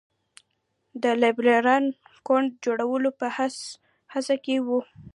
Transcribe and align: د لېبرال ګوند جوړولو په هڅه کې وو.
د 1.03 1.05
لېبرال 1.21 1.85
ګوند 2.27 2.49
جوړولو 2.63 3.09
په 3.19 3.27
هڅه 4.13 4.35
کې 4.45 4.55
وو. 4.67 4.79